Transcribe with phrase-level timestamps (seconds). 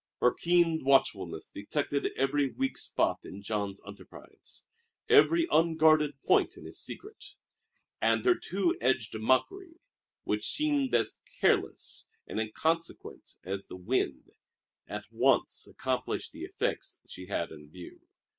[0.19, 4.65] Her keen watchfulness detected every weak spot in Jean's enterprise,
[5.07, 7.35] every unguarded point in his secret;
[8.01, 9.79] and her two edged mockery,
[10.23, 14.31] which seemed as careless and inconsequent as the wind,
[14.87, 18.01] at once accomplished the effects she had in view.